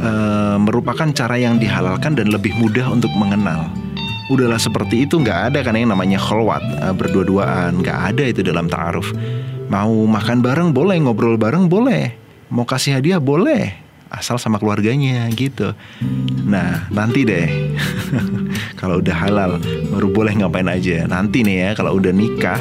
[0.00, 3.68] uh, merupakan cara yang dihalalkan dan lebih mudah untuk mengenal.
[4.32, 8.72] Udahlah seperti itu nggak ada kan yang namanya kholwat uh, berdua-duaan nggak ada itu dalam
[8.72, 9.12] ta'aruf.
[9.68, 12.21] Mau makan bareng boleh, ngobrol bareng boleh,
[12.52, 13.72] mau kasih hadiah boleh,
[14.12, 15.72] asal sama keluarganya gitu.
[16.44, 17.48] Nah nanti deh
[18.80, 19.56] kalau udah halal
[19.88, 21.08] baru boleh ngapain aja.
[21.08, 22.60] Nanti nih ya kalau udah nikah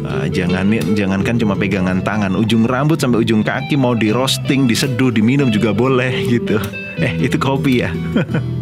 [0.00, 0.66] Uh, jangan
[0.98, 5.70] jangankan cuma pegangan tangan, ujung rambut sampai ujung kaki mau di roasting, diseduh, diminum juga
[5.70, 6.58] boleh gitu.
[6.98, 7.94] Eh itu kopi ya.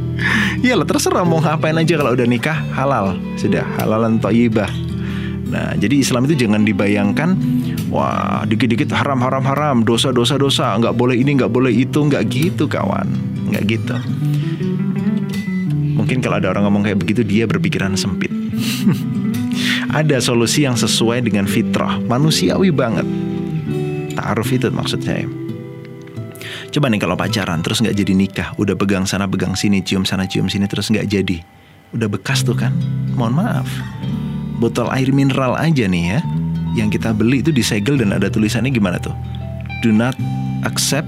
[0.66, 4.68] Iyalah terserah mau ngapain aja kalau udah nikah halal sudah halalan toyibah.
[5.48, 7.38] Nah jadi Islam itu jangan dibayangkan
[7.88, 12.24] wah dikit-dikit haram haram haram dosa dosa dosa nggak boleh ini nggak boleh itu nggak
[12.28, 13.08] gitu kawan
[13.52, 13.96] nggak gitu.
[15.98, 18.30] Mungkin kalau ada orang ngomong kayak begitu dia berpikiran sempit.
[19.98, 23.04] ada solusi yang sesuai dengan fitrah manusiawi banget.
[24.14, 25.26] Ta'aruf itu maksud saya.
[26.68, 30.28] Coba nih kalau pacaran terus nggak jadi nikah, udah pegang sana pegang sini, cium sana
[30.28, 31.40] cium sini terus nggak jadi,
[31.96, 32.76] udah bekas tuh kan?
[33.16, 33.68] Mohon maaf.
[34.60, 36.20] Botol air mineral aja nih ya,
[36.76, 39.14] yang kita beli itu disegel dan ada tulisannya gimana tuh?
[39.80, 40.18] Do not
[40.66, 41.06] accept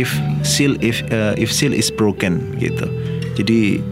[0.00, 0.10] if
[0.42, 2.88] seal if uh, if seal is broken gitu.
[3.36, 3.82] Jadi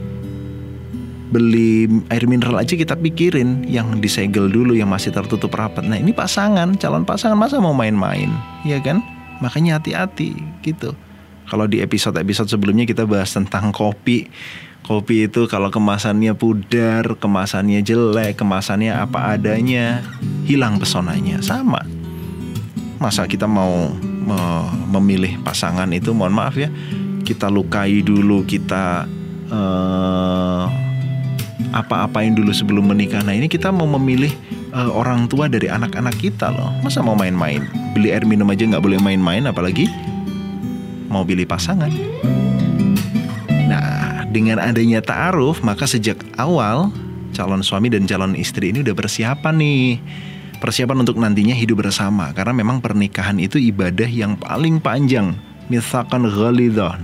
[1.29, 5.85] beli air mineral aja kita pikirin yang disegel dulu yang masih tertutup rapat.
[5.85, 8.33] Nah ini pasangan, calon pasangan masa mau main-main,
[8.65, 9.05] ya kan?
[9.45, 10.35] Makanya hati-hati
[10.65, 10.97] gitu.
[11.49, 14.29] Kalau di episode-episode sebelumnya kita bahas tentang kopi.
[14.89, 20.01] Kopi itu kalau kemasannya pudar, kemasannya jelek, kemasannya apa adanya,
[20.49, 21.45] hilang pesonanya.
[21.45, 21.85] Sama.
[22.97, 23.93] Masa kita mau
[24.89, 26.73] memilih pasangan itu mohon maaf ya,
[27.21, 29.05] kita lukai dulu, kita
[29.53, 30.65] uh,
[31.77, 33.21] apa-apain dulu sebelum menikah.
[33.21, 34.33] Nah, ini kita mau memilih
[34.73, 36.73] uh, orang tua dari anak-anak kita loh.
[36.81, 37.61] Masa mau main-main?
[37.93, 39.85] Beli air minum aja nggak boleh main-main, apalagi
[41.13, 41.93] mau pilih pasangan.
[44.29, 46.93] Dengan adanya ta'aruf, maka sejak awal
[47.33, 49.89] calon suami dan calon istri ini udah persiapan nih.
[50.59, 55.39] Persiapan untuk nantinya hidup bersama karena memang pernikahan itu ibadah yang paling panjang.
[55.71, 56.99] Misalkan ghalidhan.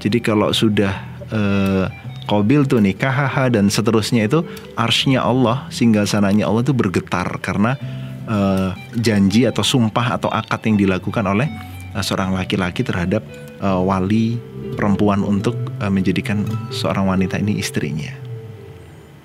[0.00, 0.92] Jadi kalau sudah
[1.30, 1.86] uh,
[2.24, 4.40] Kobil tuh nih kahaha dan seterusnya itu
[4.80, 7.76] arsnya Allah sehingga sananya Allah itu bergetar karena
[8.24, 11.44] uh, janji atau sumpah atau akad yang dilakukan oleh
[11.92, 13.20] uh, seorang laki-laki terhadap
[13.60, 14.38] uh, wali
[14.74, 16.42] perempuan untuk uh, menjadikan
[16.74, 18.10] seorang wanita ini istrinya.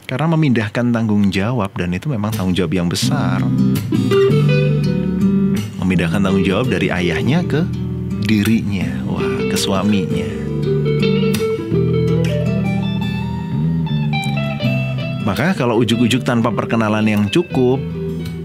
[0.10, 3.46] Karena memindahkan tanggung jawab dan itu memang tanggung jawab yang besar.
[5.78, 7.62] Memindahkan tanggung jawab dari ayahnya ke
[8.26, 10.30] dirinya, wah, ke suaminya.
[15.30, 17.78] Maka kalau ujuk-ujuk tanpa perkenalan yang cukup,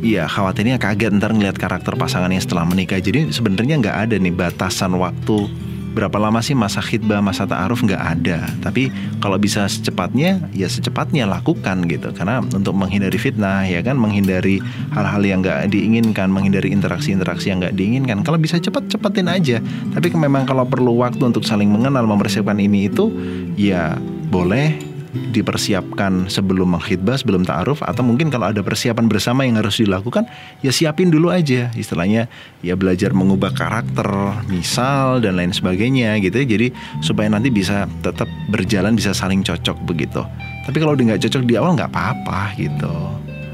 [0.04, 3.00] ya khawatirnya kaget ntar ngeliat karakter pasangannya setelah menikah.
[3.00, 5.48] Jadi sebenarnya nggak ada nih batasan waktu
[5.94, 8.50] berapa lama sih masa khidbah, masa ta'aruf nggak ada.
[8.61, 8.90] Tapi
[9.22, 12.11] kalau bisa secepatnya, ya secepatnya lakukan gitu.
[12.11, 14.59] Karena untuk menghindari fitnah, ya kan, menghindari
[14.90, 18.26] hal-hal yang nggak diinginkan, menghindari interaksi-interaksi yang nggak diinginkan.
[18.26, 19.62] Kalau bisa cepat, cepatin aja.
[19.94, 23.09] Tapi memang kalau perlu waktu untuk saling mengenal, mempersiapkan ini itu,
[23.54, 23.94] ya
[24.28, 30.27] boleh dipersiapkan sebelum mengkhidbah, sebelum ta'aruf atau mungkin kalau ada persiapan bersama yang harus dilakukan
[30.61, 31.70] ya siapin dulu aja.
[31.79, 32.27] Istilahnya
[32.61, 34.07] ya belajar mengubah karakter
[34.50, 36.46] misal dan lain sebagainya gitu ya.
[36.59, 36.66] Jadi
[37.00, 40.20] supaya nanti bisa tetap berjalan bisa saling cocok begitu.
[40.66, 42.94] Tapi kalau udah nggak cocok di awal nggak apa-apa gitu.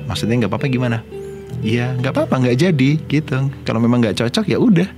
[0.09, 0.99] Maksudnya nggak apa-apa gimana?
[1.61, 3.53] Iya nggak apa-apa nggak jadi gitu.
[3.69, 4.89] Kalau memang nggak cocok ya udah.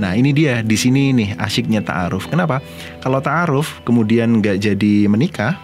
[0.00, 2.24] Nah ini dia di sini nih asyiknya ta'aruf.
[2.32, 2.64] Kenapa?
[3.04, 5.60] Kalau ta'aruf kemudian nggak jadi menikah,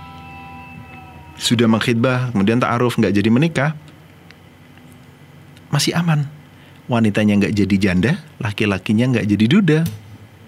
[1.37, 3.71] sudah mengkhidbah, kemudian ta'aruf nggak jadi menikah,
[5.71, 6.29] masih aman.
[6.87, 9.81] Wanitanya nggak jadi janda, laki-lakinya nggak jadi duda,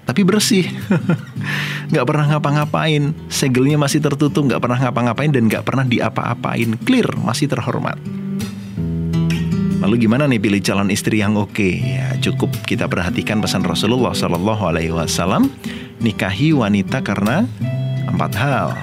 [0.09, 0.65] tapi bersih,
[1.93, 7.51] nggak pernah ngapa-ngapain, segelnya masih tertutup, nggak pernah ngapa-ngapain dan nggak pernah diapa-apain, clear, masih
[7.51, 7.99] terhormat.
[9.79, 11.71] Lalu gimana nih pilih calon istri yang oke?
[11.79, 15.55] Ya cukup kita perhatikan pesan Rasulullah Shallallahu Alaihi Wasallam,
[16.03, 17.47] nikahi wanita karena
[18.11, 18.75] empat hal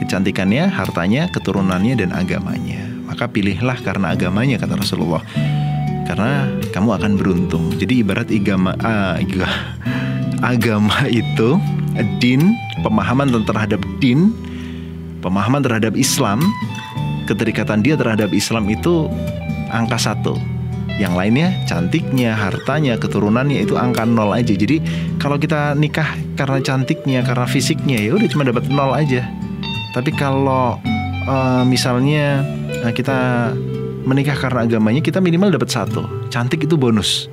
[0.00, 2.80] kecantikannya, hartanya, keturunannya, dan agamanya.
[3.04, 5.20] Maka pilihlah karena agamanya, kata Rasulullah.
[6.08, 7.64] Karena kamu akan beruntung.
[7.76, 9.20] Jadi ibarat igama, ah,
[10.40, 11.60] agama itu,
[12.18, 14.32] din, pemahaman terhadap din,
[15.20, 16.40] pemahaman terhadap Islam,
[17.28, 19.06] keterikatan dia terhadap Islam itu
[19.70, 20.34] angka satu.
[21.00, 24.52] Yang lainnya cantiknya, hartanya, keturunannya itu angka nol aja.
[24.52, 24.84] Jadi
[25.16, 29.24] kalau kita nikah karena cantiknya, karena fisiknya ya udah cuma dapat nol aja.
[29.90, 30.78] Tapi kalau
[31.26, 32.46] uh, misalnya
[32.86, 33.50] uh, kita
[34.06, 36.30] menikah karena agamanya, kita minimal dapat satu.
[36.30, 37.26] Cantik itu bonus.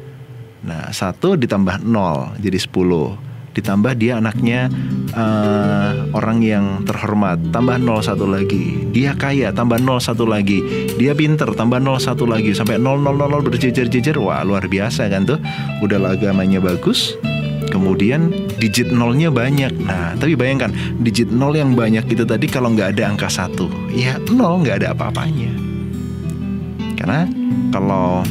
[0.65, 3.15] Nah, satu ditambah nol jadi sepuluh.
[3.57, 4.69] Ditambah dia anaknya
[5.17, 8.85] uh, orang yang terhormat, tambah nol satu lagi.
[8.93, 10.61] Dia kaya, tambah nol satu lagi.
[11.01, 12.53] Dia pinter, tambah nol satu lagi.
[12.53, 14.13] Sampai nol nol nol berjejer-jejer.
[14.21, 15.41] Wah, luar biasa kan tuh.
[15.81, 17.17] Udah agamanya bagus,
[17.73, 19.73] kemudian digit nolnya banyak.
[19.85, 24.17] Nah, tapi bayangkan digit nol yang banyak itu tadi kalau nggak ada angka satu, ya
[24.33, 25.53] nol nggak ada apa-apanya.
[26.97, 27.29] Karena
[27.69, 28.25] kalau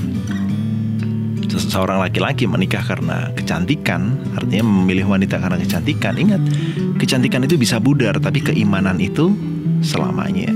[1.56, 6.42] seorang laki-laki menikah karena kecantikan, artinya memilih wanita karena kecantikan, ingat,
[7.00, 9.32] kecantikan itu bisa pudar, tapi keimanan itu
[9.80, 10.52] selamanya.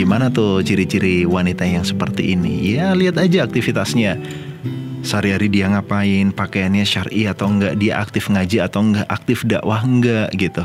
[0.00, 2.72] Gimana tuh ciri-ciri wanita yang seperti ini?
[2.72, 4.16] Ya lihat aja aktivitasnya.
[5.00, 10.28] Sehari-hari dia ngapain, pakaiannya syari atau enggak, dia aktif ngaji atau enggak, aktif dakwah enggak
[10.36, 10.64] gitu.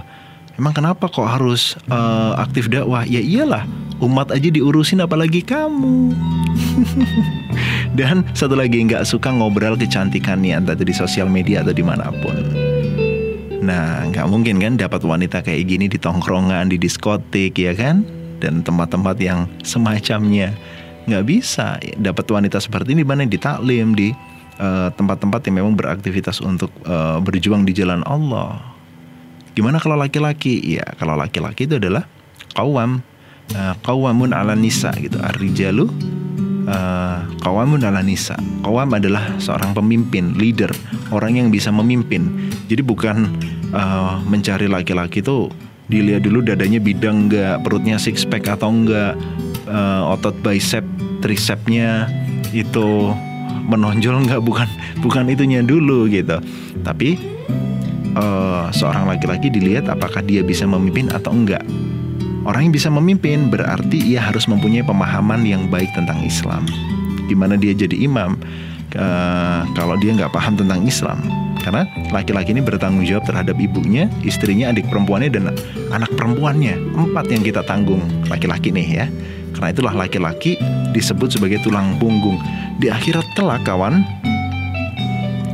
[0.56, 3.04] Emang kenapa kok harus uh, aktif dakwah?
[3.04, 3.68] Ya iyalah,
[4.00, 6.16] umat aja diurusin apalagi kamu.
[8.00, 12.08] Dan satu lagi nggak suka ngobrol kecantikannya entah itu di sosial media atau di mana
[12.12, 12.36] pun.
[13.66, 18.06] Nah, nggak mungkin kan dapat wanita kayak gini di tongkrongan, di diskotik, ya kan?
[18.40, 20.54] Dan tempat-tempat yang semacamnya.
[21.06, 24.10] Nggak bisa dapat wanita seperti ini mana di taklim, di
[24.58, 28.62] eh, tempat-tempat uh, yang memang beraktivitas untuk uh, berjuang di jalan Allah.
[29.56, 30.60] Gimana kalau laki-laki?
[30.76, 32.04] Ya, kalau laki-laki itu adalah
[32.58, 33.00] kawam,
[33.56, 35.22] uh, kawamun ala nisa gitu.
[35.22, 35.88] Ar-rijalu
[36.68, 38.36] uh, kawamun ala nisa.
[38.66, 40.74] Kawam adalah seorang pemimpin, leader,
[41.14, 42.52] orang yang bisa memimpin.
[42.68, 43.30] Jadi bukan
[43.72, 45.54] uh, mencari laki-laki tuh
[45.86, 49.14] dilihat dulu dadanya bidang enggak, perutnya six pack atau enggak,
[49.70, 50.84] uh, otot bicep,
[51.22, 52.10] tricepnya
[52.56, 53.12] itu
[53.66, 54.70] menonjol enggak bukan
[55.02, 56.38] bukan itunya dulu gitu.
[56.86, 57.18] Tapi
[58.16, 61.66] uh, seorang laki-laki dilihat apakah dia bisa memimpin atau enggak.
[62.46, 66.70] Orang yang bisa memimpin berarti ia harus mempunyai pemahaman yang baik tentang Islam.
[67.26, 68.38] Gimana dia jadi imam
[68.94, 71.18] uh, kalau dia nggak paham tentang Islam?
[71.66, 75.50] Karena laki-laki ini bertanggung jawab terhadap ibunya, istrinya, adik perempuannya, dan
[75.90, 76.78] anak perempuannya.
[76.94, 79.06] Empat yang kita tanggung laki-laki nih ya.
[79.66, 80.62] Karena itulah laki-laki
[80.94, 82.38] disebut sebagai tulang punggung.
[82.78, 84.06] Di akhirat kelak kawan,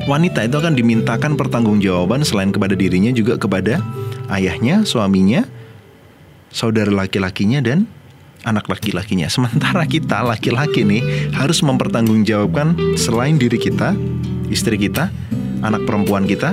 [0.04, 3.80] wanita itu akan dimintakan pertanggungjawaban selain kepada dirinya juga kepada
[4.28, 5.48] ayahnya, suaminya,
[6.52, 7.88] saudara laki-lakinya dan
[8.44, 9.32] anak laki-lakinya.
[9.32, 13.96] Sementara kita laki-laki nih harus mempertanggungjawabkan selain diri kita,
[14.52, 15.08] istri kita,
[15.64, 16.52] anak perempuan kita,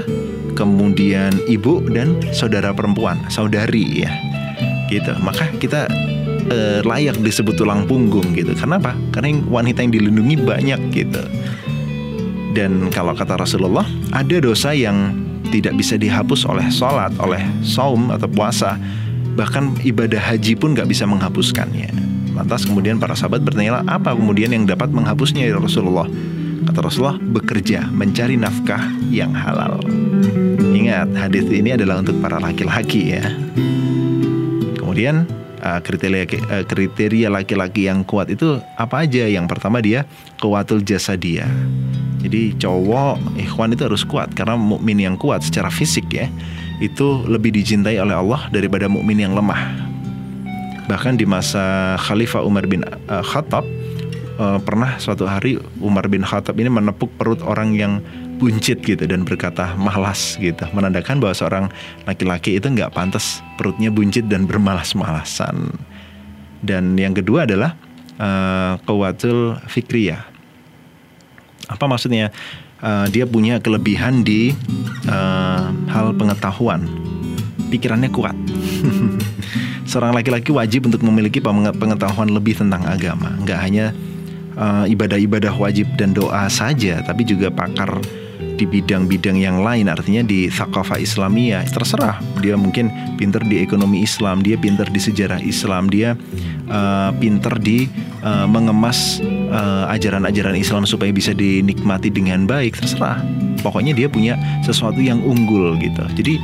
[0.55, 4.14] kemudian ibu dan saudara perempuan, saudari ya.
[4.87, 5.11] Gitu.
[5.27, 5.90] Maka kita
[6.50, 8.52] eh, layak disebut tulang punggung gitu.
[8.56, 8.96] Kenapa?
[9.14, 11.22] Karena wanita yang dilindungi banyak gitu.
[12.56, 15.14] Dan kalau kata Rasulullah, ada dosa yang
[15.48, 18.76] tidak bisa dihapus oleh sholat, oleh saum atau puasa
[19.38, 21.94] bahkan ibadah haji pun gak bisa menghapuskannya.
[22.34, 26.11] Lantas kemudian para sahabat bertanya apa kemudian yang dapat menghapusnya ya Rasulullah?
[26.66, 29.80] Kata Rasulullah, bekerja, mencari nafkah yang halal.
[30.58, 33.24] Ingat, hadis ini adalah untuk para laki-laki ya.
[34.76, 35.24] Kemudian
[35.62, 39.27] uh, kriteria uh, kriteria laki-laki yang kuat itu apa aja?
[39.27, 41.47] Yang pertama dia kuatul jasa dia.
[42.18, 46.27] Jadi cowok ikhwan itu harus kuat karena mukmin yang kuat secara fisik ya
[46.83, 49.87] itu lebih dicintai oleh Allah daripada mukmin yang lemah.
[50.90, 53.66] Bahkan di masa Khalifah Umar bin uh, Khattab
[54.38, 57.99] pernah suatu hari Umar bin Khattab ini menepuk perut orang yang
[58.38, 60.64] buncit gitu dan berkata malas gitu.
[60.70, 61.64] Menandakan bahwa seorang
[62.07, 65.74] laki-laki itu nggak pantas perutnya buncit dan bermalas-malasan.
[66.62, 67.74] Dan yang kedua adalah
[68.18, 70.22] uh, kawatul fikriyah.
[71.66, 72.31] Apa maksudnya?
[72.79, 74.55] Uh, dia punya kelebihan di
[75.11, 76.87] uh, hal pengetahuan.
[77.74, 78.38] Pikirannya kuat.
[79.90, 83.90] Seorang laki-laki wajib untuk memiliki pengetahuan lebih tentang agama, nggak hanya
[84.55, 87.98] uh, ibadah-ibadah wajib dan doa saja, tapi juga pakar
[88.59, 91.64] di bidang-bidang yang lain artinya di thaqafah Islamiyah.
[91.71, 96.18] Terserah dia mungkin pinter di ekonomi Islam dia pinter di sejarah Islam dia
[96.66, 97.87] uh, pinter di
[98.27, 99.23] uh, mengemas
[99.88, 103.23] ajaran-ajaran uh, Islam supaya bisa dinikmati dengan baik terserah.
[103.62, 104.35] Pokoknya dia punya
[104.66, 106.03] sesuatu yang unggul gitu.
[106.18, 106.38] Jadi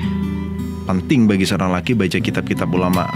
[0.84, 3.08] penting bagi seorang laki baca kitab-kitab ulama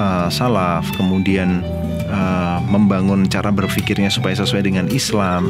[0.00, 1.60] uh, salaf kemudian
[2.08, 5.48] uh, membangun cara berpikirnya supaya sesuai dengan Islam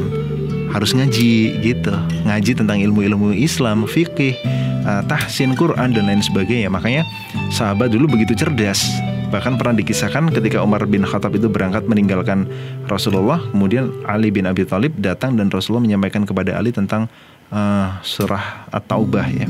[0.75, 1.95] harus ngaji gitu
[2.27, 4.35] ngaji tentang ilmu-ilmu Islam fikih
[4.83, 7.07] uh, tahsin Quran dan lain sebagainya makanya
[7.47, 8.83] sahabat dulu begitu cerdas
[9.31, 12.45] bahkan pernah dikisahkan ketika Umar bin Khattab itu berangkat meninggalkan
[12.91, 17.07] Rasulullah kemudian Ali bin Abi Thalib datang dan Rasulullah menyampaikan kepada Ali tentang
[17.49, 19.47] uh, surah At-Taubah ya.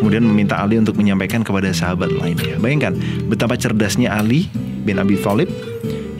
[0.00, 2.56] Kemudian meminta Ali untuk menyampaikan kepada sahabat lainnya.
[2.56, 2.96] Bayangkan
[3.28, 4.48] betapa cerdasnya Ali
[4.86, 5.50] bin Abi Thalib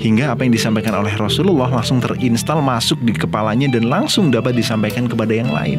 [0.00, 5.04] hingga apa yang disampaikan oleh Rasulullah langsung terinstal masuk di kepalanya dan langsung dapat disampaikan
[5.04, 5.78] kepada yang lain.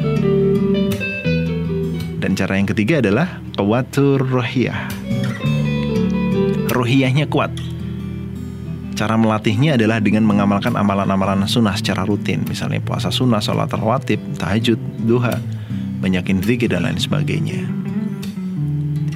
[2.22, 4.86] Dan cara yang ketiga adalah kuatur rohiyah.
[6.70, 7.50] Rohiyahnya kuat.
[8.94, 12.46] Cara melatihnya adalah dengan mengamalkan amalan-amalan sunnah secara rutin.
[12.46, 14.78] Misalnya puasa sunnah, sholat rawatib, tahajud,
[15.10, 15.42] duha,
[15.98, 17.66] banyakin zikir dan lain sebagainya.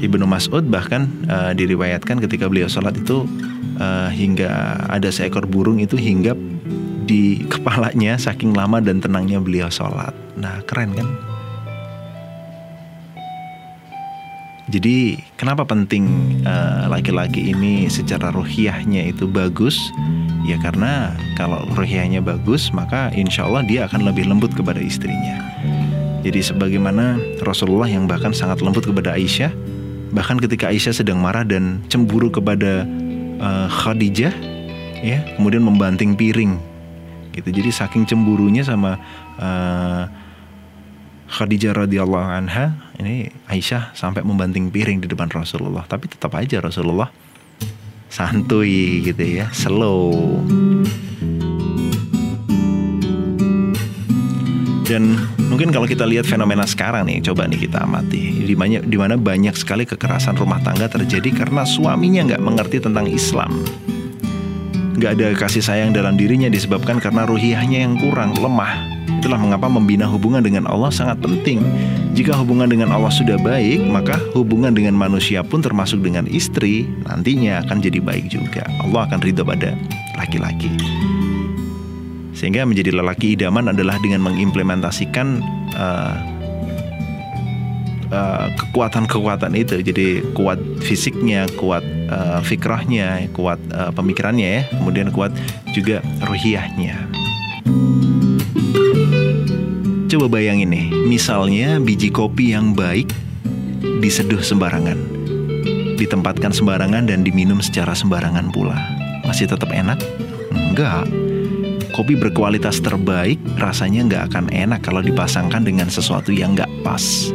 [0.01, 3.29] Ibnu Mas'ud bahkan uh, diriwayatkan ketika beliau sholat itu
[3.79, 6.35] uh, hingga ada seekor burung itu hingga
[7.05, 10.11] di kepalanya saking lama dan tenangnya beliau sholat.
[10.35, 11.07] Nah keren kan?
[14.65, 16.09] Jadi kenapa penting
[16.41, 19.77] uh, laki-laki ini secara ruhiyahnya itu bagus?
[20.41, 25.37] Ya karena kalau ruhiyahnya bagus maka insya Allah dia akan lebih lembut kepada istrinya.
[26.25, 29.53] Jadi sebagaimana Rasulullah yang bahkan sangat lembut kepada Aisyah,
[30.09, 32.89] bahkan ketika Aisyah sedang marah dan cemburu kepada
[33.39, 34.33] uh, Khadijah,
[35.01, 36.57] ya kemudian membanting piring,
[37.36, 37.49] gitu.
[37.51, 38.99] Jadi saking cemburunya sama
[39.39, 40.03] uh,
[41.25, 47.09] Khadijah radhiyallahu anha ini Aisyah sampai membanting piring di depan Rasulullah tapi tetap aja Rasulullah
[48.07, 50.39] santuy gitu ya slow
[54.86, 55.17] dan
[55.49, 59.17] mungkin kalau kita lihat fenomena sekarang nih coba nih kita amati di mana di mana
[59.17, 63.65] banyak sekali kekerasan rumah tangga terjadi karena suaminya nggak mengerti tentang Islam
[64.95, 70.05] nggak ada kasih sayang dalam dirinya disebabkan karena ruhiyahnya yang kurang lemah Itulah mengapa membina
[70.05, 71.57] hubungan dengan Allah sangat penting.
[72.13, 77.65] Jika hubungan dengan Allah sudah baik, maka hubungan dengan manusia pun termasuk dengan istri nantinya
[77.65, 78.69] akan jadi baik juga.
[78.86, 79.73] Allah akan ridho pada
[80.21, 80.69] laki-laki.
[82.36, 85.39] Sehingga menjadi lelaki idaman adalah dengan mengimplementasikan
[85.73, 86.15] uh,
[88.11, 89.79] uh, kekuatan-kekuatan itu.
[89.79, 91.81] Jadi kuat fisiknya, kuat
[92.11, 95.31] uh, fikrahnya, kuat uh, pemikirannya ya, kemudian kuat
[95.71, 97.07] juga ruhiyahnya.
[100.05, 103.09] Coba bayangin nih, misalnya biji kopi yang baik
[103.99, 104.95] diseduh sembarangan,
[105.97, 108.77] ditempatkan sembarangan dan diminum secara sembarangan pula.
[109.25, 109.97] Masih tetap enak?
[110.53, 111.24] Enggak.
[111.95, 117.31] Kopi berkualitas terbaik rasanya nggak akan enak kalau dipasangkan dengan sesuatu yang nggak pas.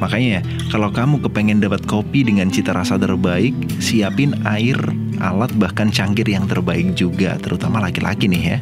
[0.00, 0.40] Makanya
[0.72, 3.52] kalau kamu kepengen dapat kopi dengan cita rasa terbaik,
[3.84, 4.80] siapin air,
[5.20, 8.58] alat bahkan cangkir yang terbaik juga, terutama laki-laki nih ya.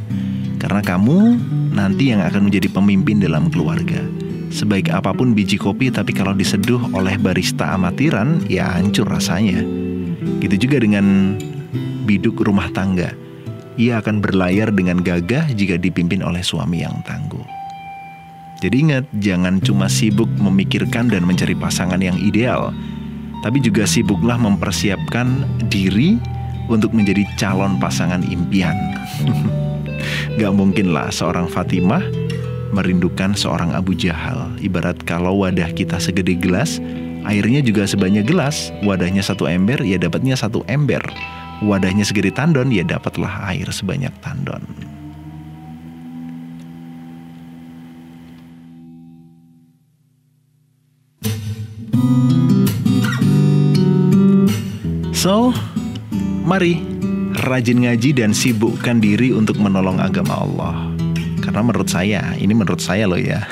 [0.59, 1.38] Karena kamu
[1.78, 4.03] nanti yang akan menjadi pemimpin dalam keluarga.
[4.51, 9.62] Sebaik apa pun biji kopi tapi kalau diseduh oleh barista amatiran ya hancur rasanya.
[10.42, 11.38] Gitu juga dengan
[12.03, 13.26] biduk rumah tangga.
[13.77, 17.45] Ia akan berlayar dengan gagah jika dipimpin oleh suami yang tangguh.
[18.64, 22.72] Jadi ingat, jangan cuma sibuk memikirkan dan mencari pasangan yang ideal,
[23.45, 26.16] tapi juga sibuklah mempersiapkan diri
[26.72, 28.74] untuk menjadi calon pasangan impian.
[30.41, 32.01] Gak mungkin lah seorang Fatimah
[32.72, 34.57] merindukan seorang Abu Jahal.
[34.61, 36.81] Ibarat kalau wadah kita segede gelas,
[37.29, 38.72] airnya juga sebanyak gelas.
[38.85, 41.05] Wadahnya satu ember, ya dapatnya satu ember.
[41.64, 44.61] Wadahnya segede tandon, ya dapatlah air sebanyak tandon.
[55.16, 55.50] So,
[56.44, 56.78] mari
[57.48, 60.76] rajin ngaji dan sibukkan diri untuk menolong agama Allah.
[61.40, 63.48] Karena menurut saya, ini menurut saya loh ya.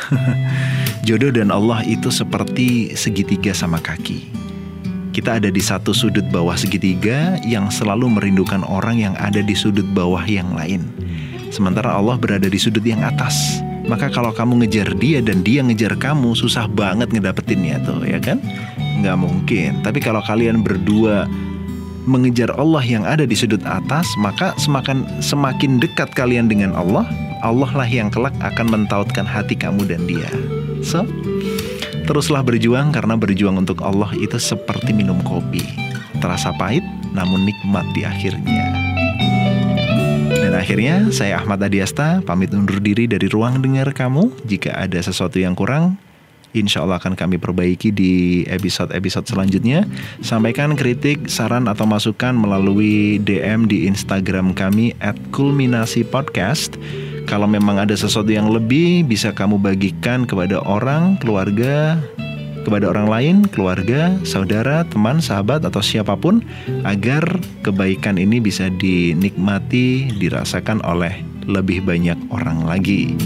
[1.08, 4.43] Jodoh dan Allah itu seperti segitiga sama kaki.
[5.14, 9.86] Kita ada di satu sudut bawah segitiga yang selalu merindukan orang yang ada di sudut
[9.94, 10.90] bawah yang lain.
[11.54, 13.62] Sementara Allah berada di sudut yang atas.
[13.86, 18.42] Maka kalau kamu ngejar dia dan dia ngejar kamu, susah banget ngedapetinnya tuh, ya kan?
[18.98, 19.70] Nggak mungkin.
[19.86, 21.30] Tapi kalau kalian berdua
[22.10, 27.06] mengejar Allah yang ada di sudut atas, maka semakin semakin dekat kalian dengan Allah,
[27.46, 30.26] Allah lah yang kelak akan mentautkan hati kamu dan dia.
[30.82, 31.06] So,
[32.04, 35.64] teruslah berjuang karena berjuang untuk Allah itu seperti minum kopi.
[36.20, 36.84] Terasa pahit
[37.16, 38.64] namun nikmat di akhirnya.
[40.34, 44.28] Dan akhirnya saya Ahmad Adiasta pamit undur diri dari ruang dengar kamu.
[44.44, 45.96] Jika ada sesuatu yang kurang,
[46.52, 49.88] insya Allah akan kami perbaiki di episode-episode selanjutnya.
[50.20, 56.76] Sampaikan kritik, saran atau masukan melalui DM di Instagram kami at podcast.
[57.34, 61.98] Kalau memang ada sesuatu yang lebih bisa kamu bagikan kepada orang, keluarga,
[62.62, 66.46] kepada orang lain, keluarga, saudara, teman, sahabat, atau siapa pun,
[66.86, 67.26] agar
[67.66, 73.18] kebaikan ini bisa dinikmati, dirasakan oleh lebih banyak orang lagi.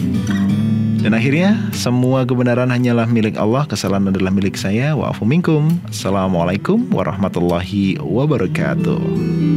[1.05, 4.97] Dan akhirnya semua kebenaran hanyalah milik Allah, kesalahan adalah milik saya.
[4.97, 5.69] Wa'afu minkum.
[5.93, 9.48] Assalamualaikum warahmatullahi wabarakatuh.